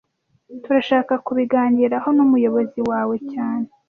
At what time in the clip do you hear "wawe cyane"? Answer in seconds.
2.89-3.67